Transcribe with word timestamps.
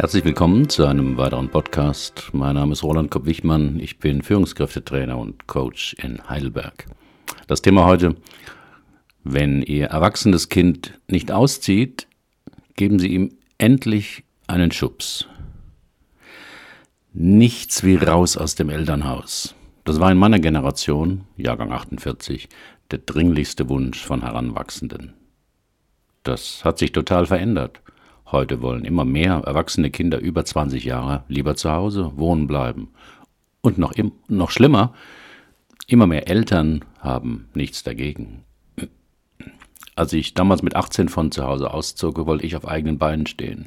Herzlich 0.00 0.24
willkommen 0.24 0.68
zu 0.68 0.86
einem 0.86 1.16
weiteren 1.16 1.48
Podcast. 1.48 2.30
Mein 2.32 2.54
Name 2.54 2.72
ist 2.72 2.84
Roland 2.84 3.10
Kopp-Wichmann. 3.10 3.80
Ich 3.80 3.98
bin 3.98 4.22
Führungskräftetrainer 4.22 5.18
und 5.18 5.48
Coach 5.48 5.94
in 5.94 6.22
Heidelberg. 6.28 6.86
Das 7.48 7.62
Thema 7.62 7.84
heute, 7.84 8.14
wenn 9.24 9.60
Ihr 9.60 9.86
erwachsenes 9.86 10.48
Kind 10.50 10.96
nicht 11.08 11.32
auszieht, 11.32 12.06
geben 12.76 13.00
Sie 13.00 13.08
ihm 13.08 13.32
endlich 13.58 14.22
einen 14.46 14.70
Schubs. 14.70 15.26
Nichts 17.12 17.82
wie 17.82 17.96
raus 17.96 18.36
aus 18.36 18.54
dem 18.54 18.70
Elternhaus. 18.70 19.56
Das 19.82 19.98
war 19.98 20.12
in 20.12 20.18
meiner 20.18 20.38
Generation, 20.38 21.24
Jahrgang 21.36 21.72
48, 21.72 22.48
der 22.92 23.00
dringlichste 23.00 23.68
Wunsch 23.68 24.00
von 24.00 24.22
Heranwachsenden. 24.22 25.14
Das 26.22 26.64
hat 26.64 26.78
sich 26.78 26.92
total 26.92 27.26
verändert. 27.26 27.80
Heute 28.30 28.60
wollen 28.60 28.84
immer 28.84 29.06
mehr 29.06 29.42
erwachsene 29.46 29.90
Kinder 29.90 30.18
über 30.18 30.44
20 30.44 30.84
Jahre 30.84 31.24
lieber 31.28 31.56
zu 31.56 31.70
Hause 31.70 32.12
wohnen 32.16 32.46
bleiben. 32.46 32.90
Und 33.62 33.78
noch, 33.78 33.94
noch 34.28 34.50
schlimmer, 34.50 34.92
immer 35.86 36.06
mehr 36.06 36.28
Eltern 36.28 36.84
haben 37.00 37.48
nichts 37.54 37.82
dagegen. 37.82 38.44
Als 39.94 40.12
ich 40.12 40.34
damals 40.34 40.62
mit 40.62 40.76
18 40.76 41.08
von 41.08 41.32
zu 41.32 41.44
Hause 41.44 41.72
auszog, 41.72 42.24
wollte 42.26 42.46
ich 42.46 42.54
auf 42.54 42.68
eigenen 42.68 42.98
Beinen 42.98 43.26
stehen. 43.26 43.66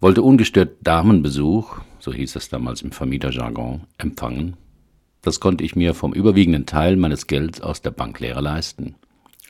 Wollte 0.00 0.22
ungestört 0.22 0.76
Damenbesuch, 0.82 1.78
so 1.98 2.12
hieß 2.12 2.36
es 2.36 2.48
damals 2.48 2.82
im 2.82 2.92
Vermieterjargon, 2.92 3.82
empfangen. 3.98 4.56
Das 5.22 5.40
konnte 5.40 5.64
ich 5.64 5.74
mir 5.74 5.92
vom 5.94 6.12
überwiegenden 6.12 6.66
Teil 6.66 6.96
meines 6.96 7.26
Gelds 7.26 7.60
aus 7.60 7.82
der 7.82 7.90
Banklehre 7.90 8.40
leisten. 8.40 8.94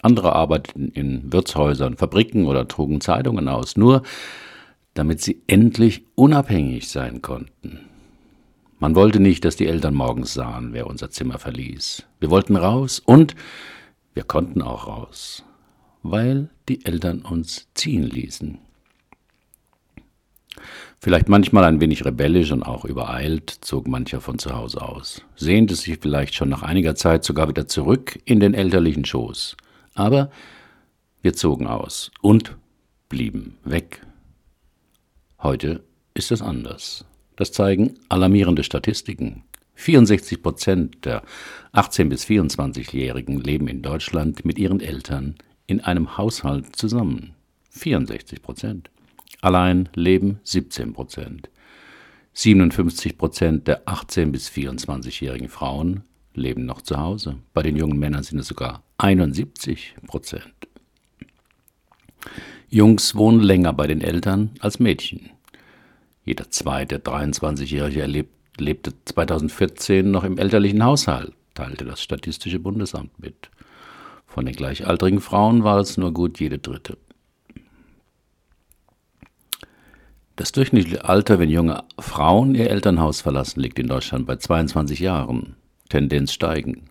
Andere 0.03 0.35
arbeiteten 0.35 0.89
in 0.89 1.33
Wirtshäusern, 1.33 1.97
Fabriken 1.97 2.47
oder 2.47 2.69
trugen 2.69 3.01
Zeitungen 3.01 3.49
aus, 3.49 3.77
nur 3.77 4.03
damit 4.95 5.21
sie 5.21 5.43
endlich 5.47 6.05
unabhängig 6.15 6.89
sein 6.89 7.23
konnten. 7.23 7.81
Man 8.79 8.95
wollte 8.95 9.21
nicht, 9.21 9.45
dass 9.45 9.57
die 9.57 9.67
Eltern 9.67 9.95
morgens 9.95 10.35
sahen, 10.35 10.73
wer 10.73 10.87
unser 10.87 11.11
Zimmer 11.11 11.39
verließ. 11.39 12.05
Wir 12.21 12.31
wollten 12.31 12.57
raus 12.57 13.01
und 13.05 13.35
wir 14.13 14.25
konnten 14.25 14.63
auch 14.63 14.87
raus, 14.87 15.45
weil 16.03 16.51
die 16.69 16.85
Eltern 16.85 17.23
uns 17.23 17.69
ziehen 17.75 18.03
ließen. 18.05 18.59
Vielleicht 20.99 21.29
manchmal 21.29 21.65
ein 21.65 21.81
wenig 21.81 22.05
rebellisch 22.05 22.51
und 22.53 22.63
auch 22.63 22.85
übereilt 22.85 23.51
zog 23.51 23.87
mancher 23.87 24.21
von 24.21 24.39
zu 24.39 24.55
Hause 24.57 24.83
aus, 24.83 25.23
sehnte 25.37 25.75
sich 25.75 25.99
vielleicht 26.01 26.35
schon 26.35 26.49
nach 26.49 26.63
einiger 26.63 26.95
Zeit 26.95 27.25
sogar 27.25 27.49
wieder 27.49 27.67
zurück 27.67 28.19
in 28.25 28.41
den 28.41 28.55
elterlichen 28.55 29.05
Schoß. 29.05 29.57
Aber 29.97 30.31
wir 31.23 31.33
zogen 31.33 31.67
aus 31.67 32.13
und 32.21 32.57
blieben 33.09 33.59
weg. 33.65 34.03
Heute 35.43 35.83
ist 36.15 36.31
es 36.31 36.43
anders. 36.43 37.05
Das 37.35 37.51
zeigen 37.51 37.99
alarmierende 38.09 38.63
Statistiken. 38.63 39.43
64 39.75 40.43
Prozent 40.43 41.05
der 41.05 41.23
18- 41.75 42.09
bis 42.09 42.25
24-Jährigen 42.25 43.41
leben 43.41 43.69
in 43.69 43.83
Deutschland 43.83 44.45
mit 44.45 44.59
ihren 44.59 44.81
Eltern 44.81 45.35
in 45.67 45.81
einem 45.81 46.17
Haushalt 46.17 46.77
zusammen. 46.77 47.35
64 47.71 48.41
Prozent. 48.41 48.91
Allein 49.43 49.89
leben 49.95 50.41
17 50.45 50.93
Prozent. 50.93 51.51
57 52.33 53.19
Prozent 53.19 53.69
der 53.69 53.87
18- 53.87 54.31
bis 54.31 54.49
24-jährigen 54.49 55.49
Frauen 55.49 56.05
leben 56.37 56.65
noch 56.67 56.83
zu 56.83 56.99
Hause. 56.99 57.37
Bei 57.55 57.63
den 57.63 57.77
jungen 57.77 57.99
Männern 57.99 58.23
sind 58.23 58.39
es 58.39 58.49
sogar 58.49 58.83
71 58.99 59.97
Prozent. 60.07 60.53
Jungs 62.69 63.15
wohnen 63.15 63.41
länger 63.41 63.73
bei 63.73 63.87
den 63.87 64.01
Eltern 64.01 64.51
als 64.61 64.79
Mädchen. 64.79 65.31
Jeder 66.25 66.51
zweite 66.51 66.99
23-Jährige 66.99 68.01
erlebt, 68.03 68.35
lebte 68.59 68.93
2014 69.05 70.11
noch 70.11 70.25
im 70.25 70.39
elterlichen 70.39 70.85
Haushalt, 70.85 71.33
teilte 71.55 71.85
das 71.85 72.03
Statistische 72.03 72.59
Bundesamt 72.59 73.19
mit. 73.21 73.51
Von 74.27 74.47
den 74.47 74.57
gleichaltrigen 74.57 75.21
Frauen 75.21 75.63
war 75.63 75.79
es 75.79 75.97
nur 75.97 76.13
gut 76.13 76.41
jede 76.41 76.59
dritte. 76.59 76.99
Das 80.35 80.53
durchschnittliche 80.53 81.07
Alter, 81.07 81.39
wenn 81.39 81.49
junge 81.49 81.85
Frauen 81.99 82.55
ihr 82.55 82.71
Elternhaus 82.71 83.23
verlassen, 83.23 83.61
liegt 83.61 83.79
in 83.79 83.87
Deutschland 83.87 84.27
bei 84.27 84.37
22 84.37 85.01
Jahren. 85.01 85.57
Tendenz 85.89 86.33
steigen. 86.33 86.91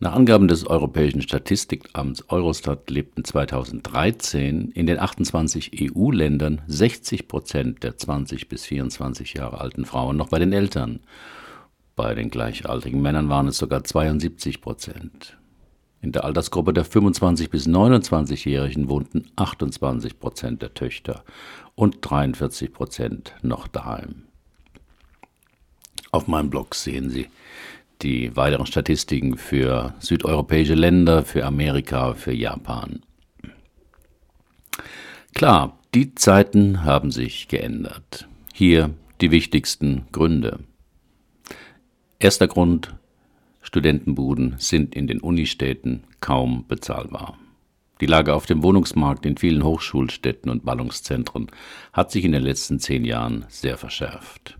Nach 0.00 0.14
Angaben 0.14 0.46
des 0.46 0.64
Europäischen 0.64 1.22
Statistikamts 1.22 2.28
Eurostat 2.28 2.88
lebten 2.88 3.24
2013 3.24 4.70
in 4.70 4.86
den 4.86 5.00
28 5.00 5.72
EU-Ländern 5.92 6.62
60 6.68 7.26
Prozent 7.26 7.82
der 7.82 7.96
20 7.96 8.48
bis 8.48 8.64
24 8.64 9.34
Jahre 9.34 9.60
alten 9.60 9.84
Frauen 9.84 10.16
noch 10.16 10.28
bei 10.28 10.38
den 10.38 10.52
Eltern. 10.52 11.00
Bei 11.96 12.14
den 12.14 12.30
gleichaltrigen 12.30 13.02
Männern 13.02 13.28
waren 13.28 13.48
es 13.48 13.58
sogar 13.58 13.82
72 13.82 14.60
Prozent. 14.60 15.36
In 16.00 16.12
der 16.12 16.24
Altersgruppe 16.24 16.72
der 16.72 16.84
25 16.84 17.50
bis 17.50 17.66
29-Jährigen 17.66 18.88
wohnten 18.88 19.24
28 19.34 20.20
Prozent 20.20 20.62
der 20.62 20.74
Töchter 20.74 21.24
und 21.74 21.98
43 22.02 22.72
Prozent 22.72 23.34
noch 23.42 23.66
daheim. 23.66 24.27
Auf 26.10 26.26
meinem 26.26 26.50
Blog 26.50 26.74
sehen 26.74 27.10
Sie 27.10 27.28
die 28.02 28.36
weiteren 28.36 28.66
Statistiken 28.66 29.36
für 29.36 29.94
südeuropäische 29.98 30.74
Länder, 30.74 31.24
für 31.24 31.44
Amerika, 31.44 32.14
für 32.14 32.32
Japan. 32.32 33.02
Klar, 35.34 35.78
die 35.94 36.14
Zeiten 36.14 36.84
haben 36.84 37.10
sich 37.10 37.48
geändert. 37.48 38.28
Hier 38.52 38.94
die 39.20 39.30
wichtigsten 39.30 40.06
Gründe. 40.12 40.60
Erster 42.18 42.46
Grund, 42.46 42.94
Studentenbuden 43.62 44.56
sind 44.58 44.94
in 44.94 45.06
den 45.06 45.20
Unistädten 45.20 46.04
kaum 46.20 46.66
bezahlbar. 46.66 47.38
Die 48.00 48.06
Lage 48.06 48.34
auf 48.34 48.46
dem 48.46 48.62
Wohnungsmarkt 48.62 49.26
in 49.26 49.36
vielen 49.36 49.64
Hochschulstädten 49.64 50.50
und 50.50 50.64
Ballungszentren 50.64 51.48
hat 51.92 52.12
sich 52.12 52.24
in 52.24 52.32
den 52.32 52.42
letzten 52.42 52.78
zehn 52.78 53.04
Jahren 53.04 53.44
sehr 53.48 53.76
verschärft. 53.76 54.57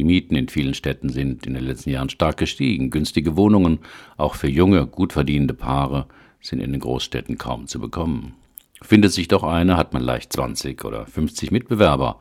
Die 0.00 0.04
Mieten 0.04 0.34
in 0.34 0.48
vielen 0.48 0.72
Städten 0.72 1.10
sind 1.10 1.46
in 1.46 1.52
den 1.52 1.62
letzten 1.62 1.90
Jahren 1.90 2.08
stark 2.08 2.38
gestiegen. 2.38 2.88
Günstige 2.88 3.36
Wohnungen, 3.36 3.80
auch 4.16 4.34
für 4.34 4.48
junge, 4.48 4.86
gut 4.86 5.12
verdienende 5.12 5.52
Paare, 5.52 6.06
sind 6.40 6.60
in 6.60 6.72
den 6.72 6.80
Großstädten 6.80 7.36
kaum 7.36 7.66
zu 7.66 7.78
bekommen. 7.78 8.34
Findet 8.80 9.12
sich 9.12 9.28
doch 9.28 9.42
eine, 9.42 9.76
hat 9.76 9.92
man 9.92 10.00
leicht 10.00 10.32
20 10.32 10.86
oder 10.86 11.04
50 11.04 11.50
Mitbewerber. 11.50 12.18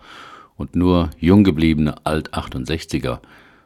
Und 0.57 0.75
nur 0.75 1.11
jung 1.19 1.45
gebliebene 1.45 2.05
Alt-68er 2.05 3.19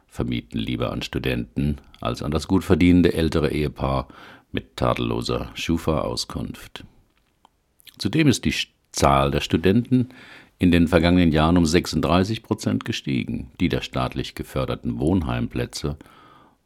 vermieten 0.06 0.60
lieber 0.60 0.92
an 0.92 1.02
Studenten 1.02 1.78
als 2.00 2.22
an 2.22 2.30
das 2.30 2.46
gut 2.46 2.62
verdienende 2.62 3.14
ältere 3.14 3.50
Ehepaar 3.50 4.06
mit 4.52 4.76
tadelloser 4.76 5.50
Schufa-Auskunft. 5.54 6.84
Zudem 7.98 8.28
ist 8.28 8.44
die 8.44 8.54
Zahl 8.92 9.32
der 9.32 9.40
Studenten 9.40 10.10
in 10.64 10.72
den 10.72 10.88
vergangenen 10.88 11.30
Jahren 11.30 11.56
um 11.56 11.66
36 11.66 12.42
Prozent 12.42 12.84
gestiegen, 12.84 13.50
die 13.60 13.68
der 13.68 13.82
staatlich 13.82 14.34
geförderten 14.34 14.98
Wohnheimplätze 14.98 15.96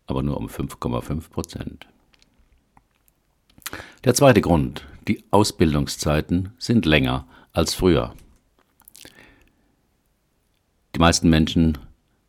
aber 0.09 0.23
nur 0.23 0.39
um 0.39 0.47
5,5 0.47 1.31
Prozent. 1.31 1.87
Der 4.05 4.15
zweite 4.15 4.41
Grund, 4.41 4.87
die 5.07 5.23
Ausbildungszeiten 5.31 6.51
sind 6.59 6.87
länger 6.87 7.27
als 7.53 7.75
früher. 7.75 8.15
Die 10.95 10.99
meisten 10.99 11.29
Menschen 11.29 11.79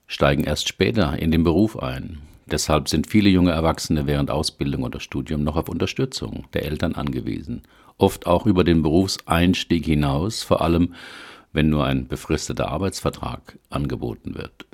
steigen 0.07 0.43
erst 0.43 0.67
später 0.67 1.17
in 1.17 1.31
den 1.31 1.43
Beruf 1.43 1.79
ein. 1.79 2.19
Deshalb 2.47 2.89
sind 2.89 3.07
viele 3.07 3.29
junge 3.29 3.51
Erwachsene 3.51 4.07
während 4.07 4.31
Ausbildung 4.31 4.83
oder 4.83 4.99
Studium 4.99 5.43
noch 5.43 5.55
auf 5.55 5.69
Unterstützung 5.69 6.47
der 6.53 6.65
Eltern 6.65 6.95
angewiesen, 6.95 7.61
oft 7.97 8.27
auch 8.27 8.45
über 8.45 8.63
den 8.63 8.81
Berufseinstieg 8.81 9.85
hinaus, 9.85 10.43
vor 10.43 10.61
allem 10.61 10.95
wenn 11.53 11.69
nur 11.69 11.85
ein 11.85 12.07
befristeter 12.07 12.69
Arbeitsvertrag 12.69 13.57
angeboten 13.69 14.35
wird. 14.35 14.65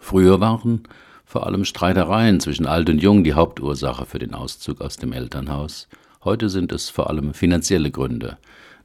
Früher 0.00 0.40
waren 0.40 0.82
vor 1.24 1.46
allem 1.46 1.64
Streitereien 1.64 2.40
zwischen 2.40 2.66
alt 2.66 2.88
und 2.88 3.02
jung 3.02 3.22
die 3.22 3.34
Hauptursache 3.34 4.06
für 4.06 4.18
den 4.18 4.32
Auszug 4.32 4.80
aus 4.80 4.96
dem 4.96 5.12
Elternhaus. 5.12 5.88
Heute 6.24 6.48
sind 6.48 6.72
es 6.72 6.88
vor 6.88 7.10
allem 7.10 7.34
finanzielle 7.34 7.90
Gründe, 7.90 8.38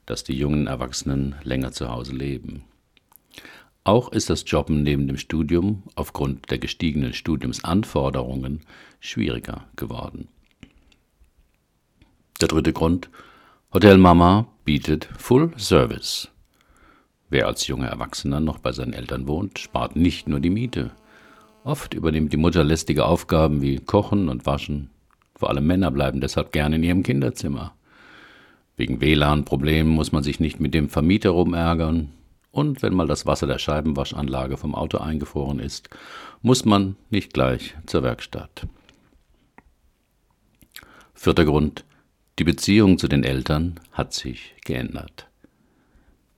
dass 0.04 0.24
die 0.24 0.36
jungen 0.36 0.66
Erwachsenen 0.66 1.34
länger 1.42 1.72
zu 1.72 1.90
Hause 1.90 2.12
leben. 2.12 2.64
Auch 3.84 4.12
ist 4.12 4.30
das 4.30 4.44
Jobben 4.46 4.82
neben 4.82 5.06
dem 5.06 5.18
Studium 5.18 5.82
aufgrund 5.94 6.50
der 6.50 6.58
gestiegenen 6.58 7.12
Studiumsanforderungen 7.12 8.60
schwieriger 9.00 9.64
geworden. 9.76 10.28
Der 12.40 12.48
dritte 12.48 12.72
Grund 12.72 13.10
Hotel 13.72 13.98
Mama 13.98 14.46
bietet 14.64 15.08
Full 15.18 15.52
Service. 15.58 16.28
Wer 17.28 17.46
als 17.46 17.66
junger 17.66 17.88
Erwachsener 17.88 18.40
noch 18.40 18.58
bei 18.58 18.72
seinen 18.72 18.92
Eltern 18.92 19.26
wohnt, 19.26 19.58
spart 19.58 19.96
nicht 19.96 20.28
nur 20.28 20.40
die 20.40 20.50
Miete. 20.50 20.92
Oft 21.64 21.94
übernimmt 21.94 22.32
die 22.32 22.38
Mutter 22.38 22.64
lästige 22.64 23.06
Aufgaben 23.06 23.62
wie 23.62 23.78
Kochen 23.78 24.28
und 24.28 24.46
Waschen. 24.46 24.90
Vor 25.34 25.50
allem 25.50 25.66
Männer 25.66 25.90
bleiben 25.90 26.20
deshalb 26.20 26.52
gerne 26.52 26.76
in 26.76 26.82
ihrem 26.82 27.02
Kinderzimmer. 27.02 27.74
Wegen 28.76 29.00
WLAN-Problemen 29.00 29.90
muss 29.90 30.12
man 30.12 30.22
sich 30.22 30.40
nicht 30.40 30.60
mit 30.60 30.74
dem 30.74 30.88
Vermieter 30.88 31.30
rumärgern. 31.30 32.10
Und 32.50 32.82
wenn 32.82 32.94
mal 32.94 33.06
das 33.06 33.26
Wasser 33.26 33.46
der 33.46 33.58
Scheibenwaschanlage 33.58 34.56
vom 34.56 34.74
Auto 34.74 34.98
eingefroren 34.98 35.58
ist, 35.58 35.90
muss 36.42 36.64
man 36.64 36.96
nicht 37.10 37.32
gleich 37.32 37.74
zur 37.86 38.02
Werkstatt. 38.02 38.66
Vierter 41.14 41.44
Grund. 41.44 41.84
Die 42.40 42.44
Beziehung 42.44 42.98
zu 42.98 43.06
den 43.06 43.22
Eltern 43.22 43.78
hat 43.92 44.12
sich 44.12 44.56
geändert. 44.64 45.28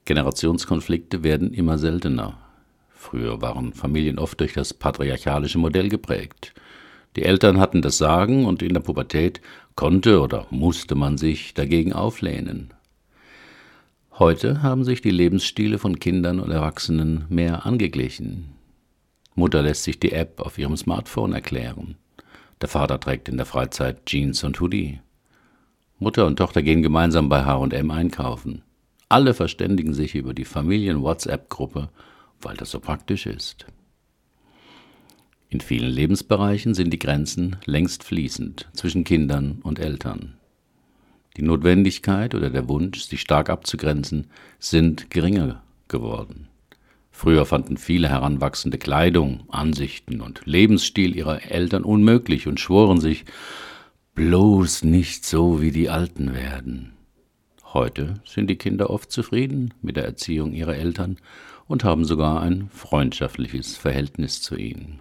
Generationskonflikte 0.04 1.24
werden 1.24 1.54
immer 1.54 1.78
seltener. 1.78 2.36
Früher 2.90 3.40
waren 3.40 3.72
Familien 3.72 4.18
oft 4.18 4.38
durch 4.40 4.52
das 4.52 4.74
patriarchalische 4.74 5.58
Modell 5.58 5.88
geprägt. 5.88 6.52
Die 7.16 7.22
Eltern 7.22 7.58
hatten 7.58 7.80
das 7.80 7.96
Sagen 7.96 8.44
und 8.44 8.62
in 8.62 8.74
der 8.74 8.80
Pubertät 8.80 9.40
konnte 9.74 10.20
oder 10.20 10.46
musste 10.50 10.94
man 10.94 11.16
sich 11.16 11.54
dagegen 11.54 11.94
auflehnen. 11.94 12.74
Heute 14.18 14.62
haben 14.62 14.84
sich 14.84 15.00
die 15.00 15.10
Lebensstile 15.10 15.78
von 15.78 15.98
Kindern 15.98 16.40
und 16.40 16.50
Erwachsenen 16.50 17.24
mehr 17.30 17.64
angeglichen. 17.64 18.50
Mutter 19.34 19.62
lässt 19.62 19.84
sich 19.84 19.98
die 19.98 20.12
App 20.12 20.40
auf 20.40 20.58
ihrem 20.58 20.76
Smartphone 20.76 21.32
erklären. 21.32 21.96
Der 22.60 22.68
Vater 22.68 23.00
trägt 23.00 23.30
in 23.30 23.38
der 23.38 23.46
Freizeit 23.46 24.04
Jeans 24.04 24.44
und 24.44 24.60
Hoodie. 24.60 25.00
Mutter 25.98 26.26
und 26.26 26.36
Tochter 26.36 26.62
gehen 26.62 26.82
gemeinsam 26.82 27.28
bei 27.28 27.44
H&M 27.44 27.90
einkaufen. 27.90 28.62
Alle 29.08 29.32
verständigen 29.32 29.94
sich 29.94 30.14
über 30.14 30.34
die 30.34 30.44
Familien-WhatsApp-Gruppe, 30.44 31.88
weil 32.40 32.56
das 32.56 32.70
so 32.70 32.80
praktisch 32.80 33.26
ist. 33.26 33.66
In 35.48 35.60
vielen 35.60 35.90
Lebensbereichen 35.90 36.74
sind 36.74 36.90
die 36.92 36.98
Grenzen 36.98 37.56
längst 37.64 38.04
fließend 38.04 38.68
zwischen 38.74 39.04
Kindern 39.04 39.60
und 39.62 39.78
Eltern. 39.78 40.34
Die 41.36 41.42
Notwendigkeit 41.42 42.34
oder 42.34 42.50
der 42.50 42.68
Wunsch, 42.68 43.02
sich 43.02 43.20
stark 43.20 43.48
abzugrenzen, 43.48 44.26
sind 44.58 45.10
geringer 45.10 45.62
geworden. 45.88 46.48
Früher 47.10 47.46
fanden 47.46 47.78
viele 47.78 48.10
Heranwachsende 48.10 48.76
Kleidung, 48.76 49.44
Ansichten 49.48 50.20
und 50.20 50.42
Lebensstil 50.44 51.16
ihrer 51.16 51.50
Eltern 51.50 51.84
unmöglich 51.84 52.46
und 52.46 52.60
schworen 52.60 53.00
sich, 53.00 53.24
bloß 54.16 54.82
nicht 54.82 55.26
so 55.26 55.60
wie 55.60 55.70
die 55.70 55.90
Alten 55.90 56.34
werden. 56.34 56.94
Heute 57.74 58.14
sind 58.24 58.48
die 58.48 58.56
Kinder 58.56 58.88
oft 58.88 59.12
zufrieden 59.12 59.74
mit 59.82 59.96
der 59.96 60.06
Erziehung 60.06 60.54
ihrer 60.54 60.74
Eltern 60.74 61.18
und 61.68 61.84
haben 61.84 62.06
sogar 62.06 62.40
ein 62.40 62.70
freundschaftliches 62.70 63.76
Verhältnis 63.76 64.40
zu 64.40 64.56
ihnen. 64.56 65.00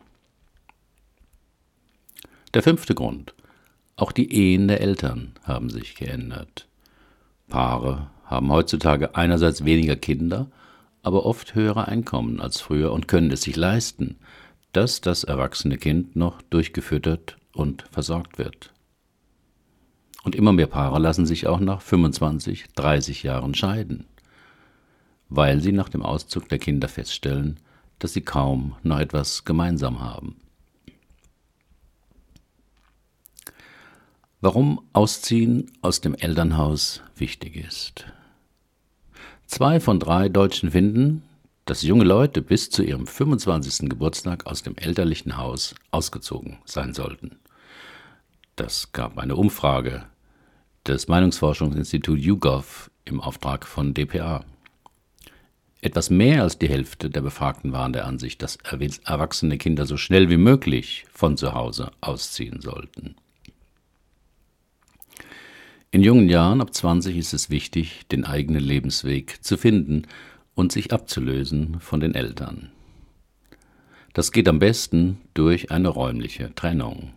Der 2.53 2.61
fünfte 2.61 2.93
Grund. 2.93 3.33
Auch 3.95 4.11
die 4.11 4.33
Ehen 4.33 4.67
der 4.67 4.81
Eltern 4.81 5.31
haben 5.43 5.69
sich 5.69 5.95
geändert. 5.95 6.67
Paare 7.47 8.09
haben 8.25 8.51
heutzutage 8.51 9.15
einerseits 9.15 9.63
weniger 9.63 9.95
Kinder, 9.95 10.51
aber 11.03 11.25
oft 11.25 11.55
höhere 11.55 11.87
Einkommen 11.87 12.41
als 12.41 12.59
früher 12.59 12.91
und 12.91 13.07
können 13.07 13.31
es 13.31 13.43
sich 13.43 13.55
leisten, 13.55 14.17
dass 14.73 14.99
das 14.99 15.23
erwachsene 15.23 15.77
Kind 15.77 16.17
noch 16.17 16.41
durchgefüttert 16.41 17.37
und 17.53 17.85
versorgt 17.91 18.37
wird. 18.37 18.74
Und 20.25 20.33
immer 20.33 20.53
mehr 20.53 20.65
Paare 20.65 20.97
lassen 20.97 21.27
sich 21.27 21.45
auch 21.45 21.59
nach 21.59 21.81
25, 21.81 22.73
30 22.73 23.21
Jahren 23.21 23.53
scheiden, 23.53 24.05
weil 25.29 25.61
sie 25.61 25.71
nach 25.71 25.87
dem 25.87 26.01
Auszug 26.01 26.49
der 26.49 26.57
Kinder 26.57 26.87
feststellen, 26.87 27.59
dass 27.99 28.13
sie 28.13 28.21
kaum 28.21 28.75
noch 28.81 28.99
etwas 28.99 29.45
gemeinsam 29.45 29.99
haben. 29.99 30.35
Warum 34.41 34.81
Ausziehen 34.93 35.71
aus 35.83 36.01
dem 36.01 36.15
Elternhaus 36.15 37.03
wichtig 37.15 37.55
ist. 37.55 38.05
Zwei 39.45 39.79
von 39.79 39.99
drei 39.99 40.27
Deutschen 40.27 40.71
finden, 40.71 41.21
dass 41.65 41.83
junge 41.83 42.03
Leute 42.03 42.41
bis 42.41 42.71
zu 42.71 42.81
ihrem 42.81 43.05
25. 43.05 43.89
Geburtstag 43.89 44.47
aus 44.47 44.63
dem 44.63 44.75
elterlichen 44.75 45.37
Haus 45.37 45.75
ausgezogen 45.91 46.57
sein 46.65 46.95
sollten. 46.95 47.37
Das 48.55 48.91
gab 48.91 49.19
eine 49.19 49.35
Umfrage 49.35 50.05
des 50.87 51.07
Meinungsforschungsinstituts 51.07 52.23
YouGov 52.23 52.91
im 53.05 53.21
Auftrag 53.21 53.65
von 53.65 53.93
dpa. 53.93 54.45
Etwas 55.81 56.09
mehr 56.09 56.43
als 56.43 56.57
die 56.57 56.69
Hälfte 56.69 57.09
der 57.09 57.21
Befragten 57.21 57.71
waren 57.71 57.93
der 57.93 58.05
Ansicht, 58.05 58.41
dass 58.41 58.57
erwachsene 58.57 59.57
Kinder 59.57 59.85
so 59.85 59.97
schnell 59.97 60.29
wie 60.29 60.37
möglich 60.37 61.05
von 61.11 61.37
zu 61.37 61.53
Hause 61.53 61.91
ausziehen 62.01 62.61
sollten. 62.61 63.15
In 65.91 66.03
jungen 66.03 66.27
Jahren, 66.27 66.61
ab 66.61 66.73
20, 66.73 67.15
ist 67.15 67.33
es 67.33 67.49
wichtig, 67.49 68.07
den 68.07 68.25
eigenen 68.25 68.63
Lebensweg 68.63 69.43
zu 69.43 69.57
finden 69.57 70.07
und 70.53 70.71
sich 70.71 70.91
abzulösen 70.91 71.79
von 71.79 71.99
den 71.99 72.15
Eltern. 72.15 72.71
Das 74.13 74.31
geht 74.31 74.47
am 74.47 74.59
besten 74.59 75.21
durch 75.33 75.71
eine 75.71 75.89
räumliche 75.89 76.53
Trennung. 76.55 77.13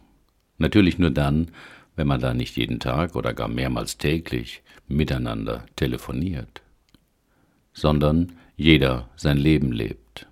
Natürlich 0.58 0.98
nur 0.98 1.10
dann, 1.10 1.52
wenn 1.98 2.06
man 2.06 2.20
da 2.20 2.32
nicht 2.32 2.56
jeden 2.56 2.80
Tag 2.80 3.16
oder 3.16 3.34
gar 3.34 3.48
mehrmals 3.48 3.98
täglich 3.98 4.62
miteinander 4.86 5.66
telefoniert, 5.76 6.62
sondern 7.72 8.32
jeder 8.56 9.10
sein 9.16 9.36
Leben 9.36 9.72
lebt. 9.72 10.26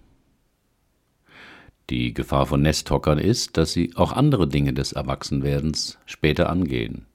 Die 1.90 2.14
Gefahr 2.14 2.46
von 2.46 2.62
Nesthockern 2.62 3.18
ist, 3.18 3.56
dass 3.56 3.72
sie 3.72 3.92
auch 3.96 4.12
andere 4.12 4.48
Dinge 4.48 4.72
des 4.72 4.92
Erwachsenwerdens 4.92 5.98
später 6.06 6.48
angehen 6.48 7.06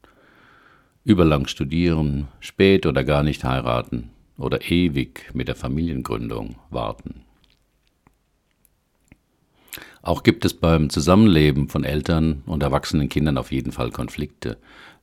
überlang 1.03 1.47
studieren, 1.47 2.27
spät 2.39 2.85
oder 2.85 3.03
gar 3.03 3.23
nicht 3.23 3.43
heiraten 3.43 4.11
oder 4.37 4.69
ewig 4.69 5.31
mit 5.33 5.47
der 5.47 5.55
Familiengründung 5.55 6.57
warten. 6.69 7.23
Auch 10.01 10.23
gibt 10.23 10.45
es 10.45 10.53
beim 10.53 10.89
Zusammenleben 10.89 11.69
von 11.69 11.83
Eltern 11.83 12.43
und 12.45 12.63
erwachsenen 12.63 13.09
Kindern 13.09 13.37
auf 13.37 13.51
jeden 13.51 13.71
Fall 13.71 13.91
Konflikte, 13.91 14.57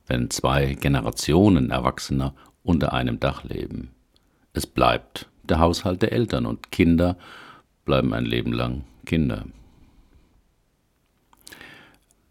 wenn 0.07 0.29
zwei 0.29 0.73
Generationen 0.73 1.69
Erwachsener 1.69 2.33
unter 2.63 2.93
einem 2.93 3.19
Dach 3.19 3.43
leben. 3.43 3.91
Es 4.53 4.67
bleibt 4.67 5.27
der 5.43 5.59
Haushalt 5.59 6.01
der 6.01 6.11
Eltern 6.11 6.45
und 6.45 6.71
Kinder 6.71 7.17
bleiben 7.85 8.13
ein 8.13 8.25
Leben 8.25 8.51
lang 8.51 8.83
Kinder. 9.05 9.45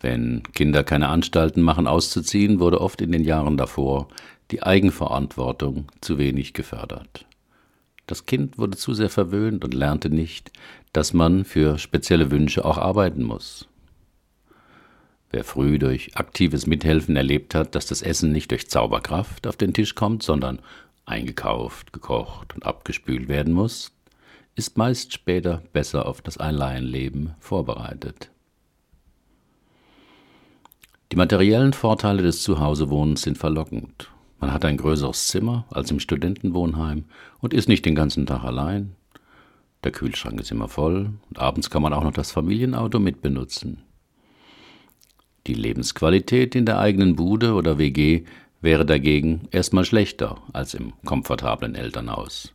Wenn 0.00 0.42
Kinder 0.52 0.84
keine 0.84 1.08
Anstalten 1.08 1.62
machen, 1.62 1.86
auszuziehen, 1.88 2.60
wurde 2.60 2.80
oft 2.80 3.00
in 3.00 3.10
den 3.10 3.24
Jahren 3.24 3.56
davor 3.56 4.08
die 4.50 4.62
Eigenverantwortung 4.62 5.86
zu 6.00 6.18
wenig 6.18 6.52
gefördert. 6.52 7.26
Das 8.06 8.24
Kind 8.24 8.58
wurde 8.58 8.76
zu 8.76 8.94
sehr 8.94 9.10
verwöhnt 9.10 9.64
und 9.64 9.74
lernte 9.74 10.08
nicht, 10.08 10.52
dass 10.98 11.12
man 11.12 11.44
für 11.44 11.78
spezielle 11.78 12.32
Wünsche 12.32 12.64
auch 12.64 12.76
arbeiten 12.76 13.22
muss. 13.22 13.68
Wer 15.30 15.44
früh 15.44 15.78
durch 15.78 16.16
aktives 16.16 16.66
Mithelfen 16.66 17.14
erlebt 17.14 17.54
hat, 17.54 17.76
dass 17.76 17.86
das 17.86 18.02
Essen 18.02 18.32
nicht 18.32 18.50
durch 18.50 18.68
Zauberkraft 18.68 19.46
auf 19.46 19.56
den 19.56 19.72
Tisch 19.72 19.94
kommt, 19.94 20.24
sondern 20.24 20.58
eingekauft, 21.06 21.92
gekocht 21.92 22.52
und 22.52 22.66
abgespült 22.66 23.28
werden 23.28 23.52
muss, 23.52 23.92
ist 24.56 24.76
meist 24.76 25.12
später 25.12 25.62
besser 25.72 26.04
auf 26.04 26.20
das 26.20 26.36
Einleihenleben 26.36 27.36
vorbereitet. 27.38 28.32
Die 31.12 31.16
materiellen 31.16 31.74
Vorteile 31.74 32.24
des 32.24 32.42
Zuhausewohnens 32.42 33.22
sind 33.22 33.38
verlockend. 33.38 34.10
Man 34.40 34.52
hat 34.52 34.64
ein 34.64 34.76
größeres 34.76 35.28
Zimmer 35.28 35.64
als 35.70 35.92
im 35.92 36.00
Studentenwohnheim 36.00 37.04
und 37.38 37.54
ist 37.54 37.68
nicht 37.68 37.86
den 37.86 37.94
ganzen 37.94 38.26
Tag 38.26 38.42
allein. 38.42 38.96
Der 39.84 39.92
Kühlschrank 39.92 40.40
ist 40.40 40.50
immer 40.50 40.68
voll 40.68 41.12
und 41.28 41.38
abends 41.38 41.70
kann 41.70 41.82
man 41.82 41.92
auch 41.92 42.02
noch 42.02 42.12
das 42.12 42.32
Familienauto 42.32 42.98
mitbenutzen. 42.98 43.82
Die 45.46 45.54
Lebensqualität 45.54 46.54
in 46.54 46.66
der 46.66 46.78
eigenen 46.78 47.16
Bude 47.16 47.54
oder 47.54 47.78
WG 47.78 48.24
wäre 48.60 48.84
dagegen 48.84 49.48
erstmal 49.50 49.84
schlechter 49.84 50.42
als 50.52 50.74
im 50.74 50.92
komfortablen 51.04 51.74
Elternhaus. 51.74 52.52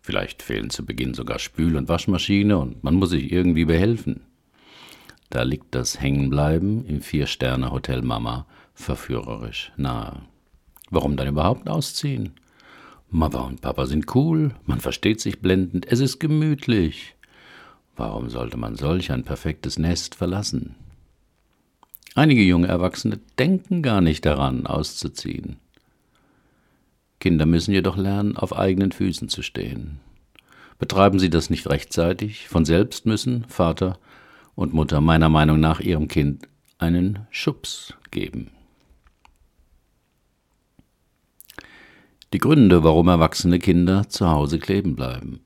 Vielleicht 0.00 0.42
fehlen 0.42 0.70
zu 0.70 0.86
Beginn 0.86 1.12
sogar 1.12 1.38
Spül- 1.38 1.76
und 1.76 1.88
Waschmaschine 1.88 2.56
und 2.56 2.82
man 2.82 2.94
muss 2.94 3.10
sich 3.10 3.30
irgendwie 3.30 3.64
behelfen. 3.64 4.22
Da 5.28 5.42
liegt 5.42 5.74
das 5.74 6.00
Hängenbleiben 6.00 6.86
im 6.86 7.02
Vier-Sterne-Hotel 7.02 8.02
Mama 8.02 8.46
verführerisch 8.74 9.72
nahe. 9.76 10.22
Warum 10.90 11.16
dann 11.16 11.28
überhaupt 11.28 11.68
ausziehen? 11.68 12.32
Mama 13.10 13.40
und 13.40 13.60
Papa 13.60 13.86
sind 13.86 14.14
cool, 14.14 14.54
man 14.66 14.80
versteht 14.80 15.20
sich 15.20 15.40
blendend, 15.40 15.84
es 15.90 15.98
ist 15.98 16.20
gemütlich. 16.20 17.16
Warum 17.96 18.30
sollte 18.30 18.56
man 18.56 18.76
solch 18.76 19.10
ein 19.10 19.24
perfektes 19.24 19.78
Nest 19.78 20.14
verlassen? 20.14 20.76
Einige 22.14 22.42
junge 22.42 22.68
Erwachsene 22.68 23.18
denken 23.38 23.82
gar 23.82 24.00
nicht 24.00 24.24
daran, 24.24 24.66
auszuziehen. 24.66 25.56
Kinder 27.18 27.46
müssen 27.46 27.72
jedoch 27.72 27.96
lernen, 27.96 28.36
auf 28.36 28.56
eigenen 28.56 28.92
Füßen 28.92 29.28
zu 29.28 29.42
stehen. 29.42 29.98
Betreiben 30.78 31.18
sie 31.18 31.30
das 31.30 31.50
nicht 31.50 31.68
rechtzeitig, 31.68 32.48
von 32.48 32.64
selbst 32.64 33.06
müssen 33.06 33.44
Vater 33.48 33.98
und 34.54 34.72
Mutter 34.72 35.00
meiner 35.00 35.28
Meinung 35.28 35.58
nach 35.58 35.80
ihrem 35.80 36.08
Kind 36.08 36.48
einen 36.78 37.26
Schubs 37.30 37.94
geben. 38.10 38.52
Die 42.32 42.38
Gründe, 42.38 42.84
warum 42.84 43.08
erwachsene 43.08 43.58
Kinder 43.58 44.08
zu 44.08 44.30
Hause 44.30 44.60
kleben 44.60 44.94
bleiben. 44.94 45.40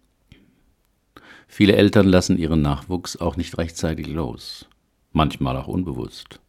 Viele 1.48 1.76
Eltern 1.76 2.06
lassen 2.06 2.36
ihren 2.36 2.60
Nachwuchs 2.60 3.16
auch 3.16 3.38
nicht 3.38 3.56
rechtzeitig 3.56 4.06
los, 4.06 4.68
manchmal 5.10 5.56
auch 5.56 5.66
unbewusst, 5.66 6.40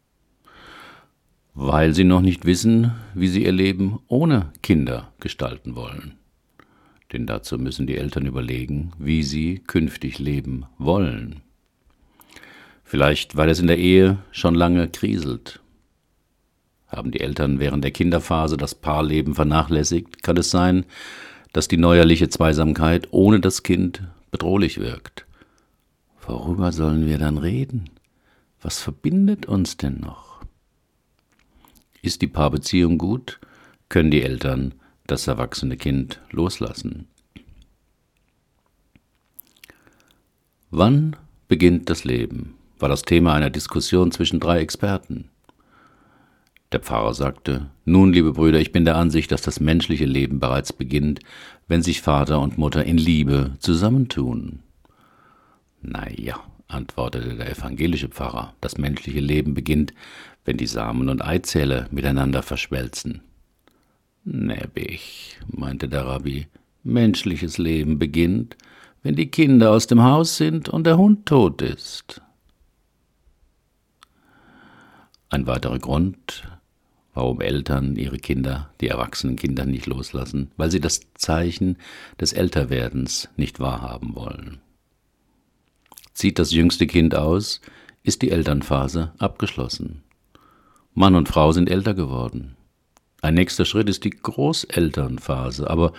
weil 1.54 1.94
sie 1.94 2.04
noch 2.04 2.20
nicht 2.20 2.44
wissen, 2.44 2.92
wie 3.14 3.28
sie 3.28 3.44
ihr 3.44 3.52
Leben 3.52 4.00
ohne 4.08 4.52
Kinder 4.62 5.10
gestalten 5.20 5.74
wollen. 5.74 6.16
Denn 7.14 7.26
dazu 7.26 7.56
müssen 7.56 7.86
die 7.86 7.96
Eltern 7.96 8.26
überlegen, 8.26 8.92
wie 8.98 9.22
sie 9.22 9.62
künftig 9.66 10.18
leben 10.18 10.66
wollen. 10.76 11.40
Vielleicht, 12.84 13.36
weil 13.36 13.48
es 13.48 13.58
in 13.58 13.68
der 13.68 13.78
Ehe 13.78 14.18
schon 14.32 14.54
lange 14.54 14.88
kriselt. 14.88 15.60
Haben 16.88 17.10
die 17.10 17.20
Eltern 17.20 17.58
während 17.58 17.84
der 17.84 17.90
Kinderphase 17.90 18.56
das 18.56 18.74
Paarleben 18.74 19.34
vernachlässigt, 19.34 20.22
kann 20.22 20.36
es 20.36 20.50
sein, 20.50 20.84
dass 21.52 21.68
die 21.68 21.76
neuerliche 21.76 22.28
Zweisamkeit 22.28 23.08
ohne 23.10 23.40
das 23.40 23.62
Kind 23.62 24.02
bedrohlich 24.30 24.78
wirkt. 24.78 25.26
Worüber 26.26 26.72
sollen 26.72 27.06
wir 27.06 27.18
dann 27.18 27.38
reden? 27.38 27.90
Was 28.60 28.78
verbindet 28.80 29.46
uns 29.46 29.76
denn 29.76 30.00
noch? 30.00 30.42
Ist 32.02 32.22
die 32.22 32.26
Paarbeziehung 32.26 32.98
gut, 32.98 33.40
können 33.88 34.10
die 34.10 34.22
Eltern 34.22 34.74
das 35.06 35.26
erwachsene 35.26 35.76
Kind 35.76 36.20
loslassen. 36.30 37.08
Wann 40.70 41.16
beginnt 41.48 41.88
das 41.90 42.04
Leben? 42.04 42.56
war 42.78 42.88
das 42.88 43.02
Thema 43.02 43.34
einer 43.34 43.50
Diskussion 43.50 44.12
zwischen 44.12 44.40
drei 44.40 44.60
Experten. 44.60 45.30
Der 46.76 46.82
Pfarrer 46.82 47.14
sagte, 47.14 47.70
Nun, 47.86 48.12
liebe 48.12 48.34
Brüder, 48.34 48.60
ich 48.60 48.70
bin 48.70 48.84
der 48.84 48.96
Ansicht, 48.96 49.32
dass 49.32 49.40
das 49.40 49.60
menschliche 49.60 50.04
Leben 50.04 50.40
bereits 50.40 50.74
beginnt, 50.74 51.20
wenn 51.68 51.80
sich 51.80 52.02
Vater 52.02 52.38
und 52.38 52.58
Mutter 52.58 52.84
in 52.84 52.98
Liebe 52.98 53.54
zusammentun. 53.60 54.58
Na 55.80 56.06
ja, 56.10 56.38
antwortete 56.68 57.34
der 57.34 57.50
evangelische 57.50 58.08
Pfarrer, 58.08 58.52
das 58.60 58.76
menschliche 58.76 59.20
Leben 59.20 59.54
beginnt, 59.54 59.94
wenn 60.44 60.58
die 60.58 60.66
Samen 60.66 61.08
und 61.08 61.24
Eizelle 61.24 61.88
miteinander 61.90 62.42
verschmelzen. 62.42 63.22
Nebbig, 64.24 65.38
meinte 65.46 65.88
der 65.88 66.04
Rabbi, 66.04 66.46
menschliches 66.82 67.56
Leben 67.56 67.98
beginnt, 67.98 68.54
wenn 69.02 69.16
die 69.16 69.30
Kinder 69.30 69.70
aus 69.70 69.86
dem 69.86 70.02
Haus 70.02 70.36
sind 70.36 70.68
und 70.68 70.84
der 70.86 70.98
Hund 70.98 71.24
tot 71.24 71.62
ist. 71.62 72.20
Ein 75.30 75.46
weiterer 75.46 75.78
Grund, 75.78 76.46
warum 77.16 77.40
Eltern 77.40 77.96
ihre 77.96 78.18
Kinder, 78.18 78.70
die 78.82 78.88
erwachsenen 78.88 79.36
Kinder 79.36 79.64
nicht 79.64 79.86
loslassen, 79.86 80.50
weil 80.58 80.70
sie 80.70 80.80
das 80.80 81.00
Zeichen 81.14 81.78
des 82.20 82.34
Älterwerdens 82.34 83.30
nicht 83.36 83.58
wahrhaben 83.58 84.14
wollen. 84.14 84.58
Zieht 86.12 86.38
das 86.38 86.52
jüngste 86.52 86.86
Kind 86.86 87.14
aus, 87.14 87.62
ist 88.02 88.20
die 88.20 88.30
Elternphase 88.30 89.12
abgeschlossen. 89.16 90.02
Mann 90.92 91.14
und 91.14 91.28
Frau 91.28 91.52
sind 91.52 91.70
älter 91.70 91.94
geworden. 91.94 92.54
Ein 93.22 93.34
nächster 93.34 93.64
Schritt 93.64 93.88
ist 93.88 94.04
die 94.04 94.10
Großelternphase, 94.10 95.70
aber 95.70 95.94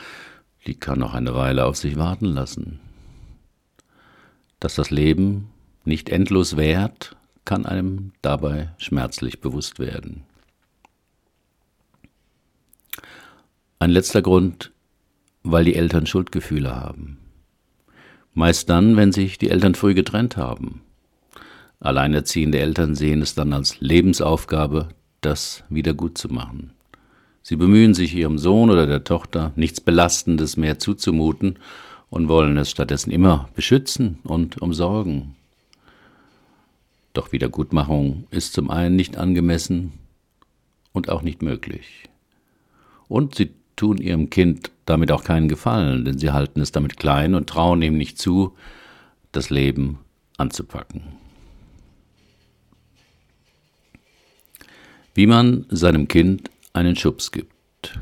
die 0.68 0.76
kann 0.76 1.00
noch 1.00 1.16
eine 1.16 1.34
Weile 1.34 1.66
auf 1.66 1.78
sich 1.78 1.98
warten 1.98 2.28
lassen. 2.28 2.80
Dass 4.60 4.76
das 4.76 4.92
Leben 4.92 5.50
nicht 5.84 6.10
endlos 6.10 6.58
währt, 6.58 7.16
kann 7.44 7.66
einem 7.66 8.12
dabei 8.22 8.70
schmerzlich 8.78 9.42
bewusst 9.42 9.80
werden. 9.80 10.27
Ein 13.80 13.92
letzter 13.92 14.24
Grund, 14.24 14.72
weil 15.44 15.66
die 15.66 15.76
Eltern 15.76 16.08
Schuldgefühle 16.08 16.76
haben. 16.76 17.20
Meist 18.34 18.72
dann, 18.72 18.98
wenn 18.98 19.12
sich 19.12 19.38
die 19.38 19.52
Eltern 19.52 19.76
früh 19.76 19.94
getrennt 19.94 20.36
haben. 20.36 20.82
Alleinerziehende 21.80 22.58
Eltern 22.58 22.96
sehen 22.96 23.22
es 23.22 23.36
dann 23.36 23.54
als 23.54 23.80
Lebensaufgabe, 23.80 24.90
das 25.22 25.64
wieder 25.70 25.94
gut 25.94 26.18
zu 26.18 26.28
machen. 26.30 26.72
Sie 27.44 27.56
bemühen 27.56 27.94
sich 27.94 28.16
ihrem 28.16 28.40
Sohn 28.40 28.72
oder 28.72 28.88
der 28.88 29.04
Tochter 29.04 29.54
nichts 29.56 29.80
Belastendes 29.80 30.58
mehr 30.58 30.80
zuzumuten 30.80 31.60
und 32.10 32.30
wollen 32.30 32.58
es 32.58 32.72
stattdessen 32.72 33.12
immer 33.12 33.48
beschützen 33.54 34.18
und 34.24 34.60
umsorgen. 34.60 35.36
Doch 37.14 37.32
Wiedergutmachung 37.32 38.26
ist 38.32 38.54
zum 38.54 38.72
einen 38.72 38.96
nicht 38.96 39.18
angemessen 39.18 39.94
und 40.94 41.10
auch 41.10 41.22
nicht 41.22 41.44
möglich. 41.44 42.10
Und 43.08 43.36
sie 43.36 43.52
tun 43.78 44.00
ihrem 44.00 44.30
Kind 44.30 44.72
damit 44.86 45.12
auch 45.12 45.24
keinen 45.24 45.48
Gefallen, 45.48 46.04
denn 46.04 46.18
sie 46.18 46.32
halten 46.32 46.60
es 46.60 46.74
damit 46.74 46.98
klein 46.98 47.36
und 47.36 47.48
trauen 47.48 47.82
ihm 47.82 47.98
nicht 47.98 48.18
zu, 48.18 48.56
das 49.32 49.50
Leben 49.50 50.00
anzupacken. 50.38 51.04
Wie 55.14 55.28
man 55.28 55.66
seinem 55.70 56.08
Kind 56.08 56.52
einen 56.74 56.96
Schubs 56.96 57.32
gibt. 57.32 58.00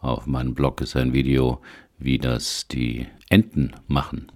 Auf 0.00 0.26
meinem 0.26 0.54
Blog 0.54 0.80
ist 0.80 0.96
ein 0.96 1.12
Video, 1.12 1.60
wie 1.98 2.18
das 2.18 2.68
die 2.68 3.06
Enten 3.28 3.72
machen. 3.88 4.30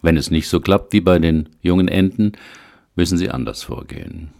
Wenn 0.00 0.16
es 0.16 0.30
nicht 0.30 0.48
so 0.48 0.60
klappt 0.60 0.92
wie 0.92 1.00
bei 1.00 1.18
den 1.18 1.50
jungen 1.60 1.88
Enten, 1.88 2.32
müssen 2.96 3.18
sie 3.18 3.30
anders 3.30 3.62
vorgehen. 3.62 4.30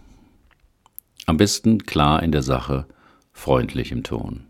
Am 1.25 1.37
besten 1.37 1.85
klar 1.85 2.21
in 2.23 2.31
der 2.31 2.41
Sache, 2.41 2.87
freundlich 3.31 3.91
im 3.91 4.03
Ton. 4.03 4.45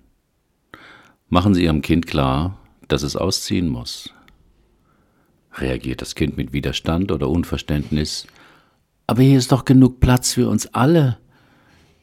Machen 1.33 1.55
Sie 1.55 1.63
Ihrem 1.63 1.81
Kind 1.81 2.05
klar, 2.05 2.59
dass 2.87 3.01
es 3.01 3.15
ausziehen 3.15 3.67
muss. 3.67 4.13
Reagiert 5.55 6.03
das 6.03 6.13
Kind 6.13 6.37
mit 6.37 6.53
Widerstand 6.53 7.11
oder 7.11 7.27
Unverständnis? 7.27 8.27
Aber 9.07 9.23
hier 9.23 9.39
ist 9.39 9.51
doch 9.51 9.65
genug 9.65 9.99
Platz 9.99 10.33
für 10.33 10.47
uns 10.47 10.67
alle. 10.75 11.17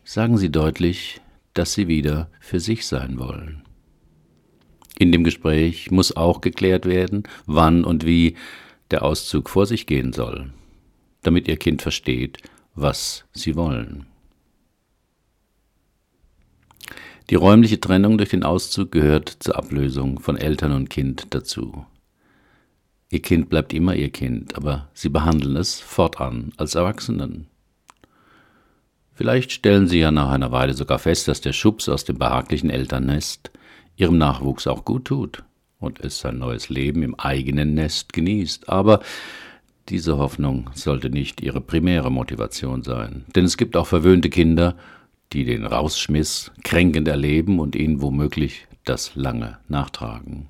Sagen 0.03 0.37
Sie 0.37 0.51
deutlich, 0.51 1.21
dass 1.55 1.75
Sie 1.75 1.87
wieder 1.87 2.29
für 2.41 2.59
sich 2.59 2.89
sein 2.89 3.21
wollen. 3.21 3.63
In 4.99 5.13
dem 5.13 5.23
Gespräch 5.23 5.93
muss 5.93 6.17
auch 6.17 6.41
geklärt 6.41 6.85
werden, 6.85 7.23
wann 7.47 7.85
und 7.85 8.05
wie 8.05 8.35
der 8.91 9.05
Auszug 9.05 9.49
vor 9.49 9.65
sich 9.65 9.87
gehen 9.87 10.13
soll, 10.13 10.53
damit 11.23 11.47
Ihr 11.47 11.57
Kind 11.57 11.83
versteht, 11.83 12.39
was 12.75 13.27
Sie 13.33 13.55
wollen. 13.55 14.07
Die 17.31 17.37
räumliche 17.37 17.79
Trennung 17.79 18.19
durch 18.19 18.31
den 18.31 18.43
Auszug 18.43 18.91
gehört 18.91 19.29
zur 19.39 19.57
Ablösung 19.57 20.19
von 20.19 20.37
Eltern 20.37 20.73
und 20.73 20.91
Kind 20.91 21.29
dazu. 21.31 21.87
Ihr 23.09 23.23
Kind 23.23 23.49
bleibt 23.49 23.73
immer 23.73 23.95
Ihr 23.95 24.11
Kind, 24.11 24.57
aber 24.57 24.89
Sie 24.95 25.11
behandeln 25.11 25.55
es 25.55 25.79
fortan 25.79 26.53
als 26.57 26.75
Erwachsenen. 26.75 27.47
Vielleicht 29.13 29.53
stellen 29.53 29.87
Sie 29.87 30.01
ja 30.01 30.11
nach 30.11 30.31
einer 30.31 30.51
Weile 30.51 30.75
sogar 30.75 30.99
fest, 30.99 31.29
dass 31.29 31.41
der 31.41 31.53
Schubs 31.53 31.89
aus 31.89 32.05
dem 32.05 32.19
behaglichen 32.19 32.69
Elternnest 32.69 33.53
ihrem 33.95 34.19
Nachwuchs 34.19 34.67
auch 34.67 34.85
gut 34.85 35.05
tut 35.05 35.45
und 35.79 36.01
es 36.01 36.19
sein 36.19 36.39
neues 36.39 36.69
Leben 36.69 37.05
im 37.05 37.15
eigenen 37.15 37.75
Nest 37.75 38.13
genießt. 38.13 38.69
Aber 38.69 39.01
diese 39.89 40.19
Hoffnung 40.19 40.71
sollte 40.75 41.11
nicht 41.11 41.41
ihre 41.43 41.61
primäre 41.61 42.11
Motivation 42.11 42.83
sein, 42.83 43.25
denn 43.37 43.45
es 43.45 43.57
gibt 43.57 43.77
auch 43.77 43.87
verwöhnte 43.87 44.31
Kinder, 44.31 44.77
die 45.33 45.45
den 45.45 45.65
Rausschmiss 45.65 46.51
kränkend 46.65 47.09
erleben 47.09 47.61
und 47.61 47.77
ihn 47.77 48.03
womöglich 48.03 48.67
das 48.85 49.15
lange 49.15 49.59
nachtragen. 49.69 50.49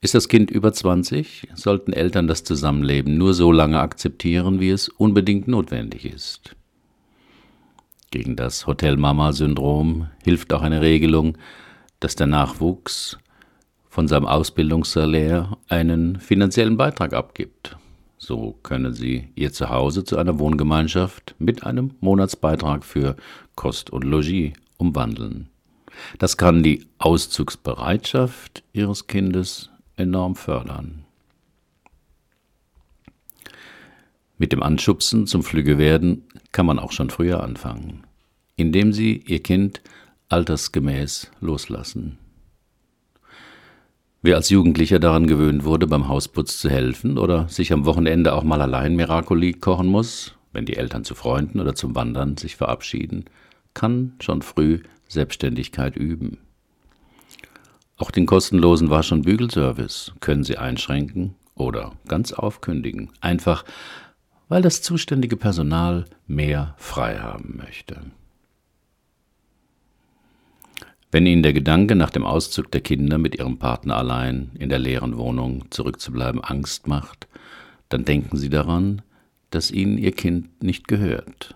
Ist 0.00 0.14
das 0.14 0.28
Kind 0.28 0.50
über 0.50 0.72
20, 0.72 1.48
sollten 1.54 1.94
Eltern 1.94 2.26
das 2.26 2.44
Zusammenleben 2.44 3.16
nur 3.16 3.32
so 3.32 3.50
lange 3.50 3.80
akzeptieren, 3.80 4.60
wie 4.60 4.68
es 4.68 4.90
unbedingt 4.90 5.48
notwendig 5.48 6.04
ist. 6.04 6.54
Gegen 8.10 8.36
das 8.36 8.66
Hotelmama-Syndrom 8.66 10.08
hilft 10.22 10.52
auch 10.52 10.60
eine 10.60 10.82
Regelung, 10.82 11.38
dass 12.00 12.16
der 12.16 12.26
Nachwuchs 12.26 13.18
von 13.88 14.06
seinem 14.06 14.26
Ausbildungssalär 14.26 15.56
einen 15.68 16.20
finanziellen 16.20 16.76
Beitrag 16.76 17.14
abgibt. 17.14 17.78
So 18.26 18.58
können 18.62 18.94
Sie 18.94 19.28
Ihr 19.34 19.52
Zuhause 19.52 20.02
zu 20.02 20.16
einer 20.16 20.38
Wohngemeinschaft 20.38 21.34
mit 21.38 21.66
einem 21.66 21.90
Monatsbeitrag 22.00 22.82
für 22.82 23.16
Kost 23.54 23.90
und 23.90 24.02
Logis 24.02 24.54
umwandeln. 24.78 25.50
Das 26.18 26.38
kann 26.38 26.62
die 26.62 26.86
Auszugsbereitschaft 26.96 28.62
Ihres 28.72 29.08
Kindes 29.08 29.68
enorm 29.96 30.36
fördern. 30.36 31.04
Mit 34.38 34.52
dem 34.52 34.62
Anschubsen 34.62 35.26
zum 35.26 35.42
Flüggewerden 35.42 36.24
kann 36.50 36.64
man 36.64 36.78
auch 36.78 36.92
schon 36.92 37.10
früher 37.10 37.42
anfangen, 37.42 38.04
indem 38.56 38.94
Sie 38.94 39.18
Ihr 39.18 39.42
Kind 39.42 39.82
altersgemäß 40.30 41.30
loslassen. 41.42 42.16
Wer 44.26 44.36
als 44.36 44.48
Jugendlicher 44.48 44.98
daran 44.98 45.26
gewöhnt 45.26 45.64
wurde, 45.64 45.86
beim 45.86 46.08
Hausputz 46.08 46.56
zu 46.56 46.70
helfen 46.70 47.18
oder 47.18 47.46
sich 47.50 47.74
am 47.74 47.84
Wochenende 47.84 48.32
auch 48.32 48.42
mal 48.42 48.62
allein 48.62 48.96
Miracoli 48.96 49.52
kochen 49.52 49.86
muss, 49.86 50.34
wenn 50.54 50.64
die 50.64 50.78
Eltern 50.78 51.04
zu 51.04 51.14
Freunden 51.14 51.60
oder 51.60 51.74
zum 51.74 51.94
Wandern 51.94 52.38
sich 52.38 52.56
verabschieden, 52.56 53.26
kann 53.74 54.14
schon 54.20 54.40
früh 54.40 54.80
Selbstständigkeit 55.08 55.94
üben. 55.94 56.38
Auch 57.98 58.10
den 58.10 58.24
kostenlosen 58.24 58.88
Wasch- 58.88 59.12
und 59.12 59.26
Bügelservice 59.26 60.14
können 60.20 60.42
Sie 60.42 60.56
einschränken 60.56 61.34
oder 61.54 61.92
ganz 62.08 62.32
aufkündigen, 62.32 63.10
einfach 63.20 63.66
weil 64.48 64.62
das 64.62 64.80
zuständige 64.80 65.36
Personal 65.36 66.06
mehr 66.26 66.74
frei 66.78 67.18
haben 67.18 67.58
möchte. 67.62 68.00
Wenn 71.14 71.26
Ihnen 71.26 71.44
der 71.44 71.52
Gedanke 71.52 71.94
nach 71.94 72.10
dem 72.10 72.24
Auszug 72.24 72.72
der 72.72 72.80
Kinder 72.80 73.18
mit 73.18 73.36
ihrem 73.36 73.56
Partner 73.56 73.98
allein 73.98 74.50
in 74.58 74.68
der 74.68 74.80
leeren 74.80 75.16
Wohnung 75.16 75.70
zurückzubleiben 75.70 76.42
Angst 76.42 76.88
macht, 76.88 77.28
dann 77.88 78.04
denken 78.04 78.36
Sie 78.36 78.50
daran, 78.50 79.00
dass 79.50 79.70
Ihnen 79.70 79.96
Ihr 79.96 80.10
Kind 80.10 80.60
nicht 80.64 80.88
gehört. 80.88 81.54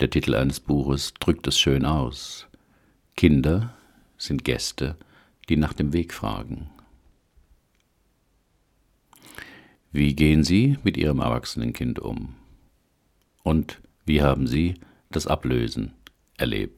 Der 0.00 0.10
Titel 0.10 0.34
eines 0.34 0.58
Buches 0.58 1.14
drückt 1.20 1.46
es 1.46 1.60
schön 1.60 1.84
aus. 1.84 2.48
Kinder 3.14 3.72
sind 4.16 4.44
Gäste, 4.44 4.96
die 5.48 5.56
nach 5.56 5.72
dem 5.72 5.92
Weg 5.92 6.12
fragen. 6.12 6.70
Wie 9.92 10.16
gehen 10.16 10.42
Sie 10.42 10.76
mit 10.82 10.96
Ihrem 10.96 11.20
erwachsenen 11.20 11.72
Kind 11.72 12.00
um? 12.00 12.34
Und 13.44 13.80
wie 14.06 14.22
haben 14.22 14.48
Sie 14.48 14.74
das 15.08 15.28
Ablösen 15.28 15.92
erlebt? 16.36 16.77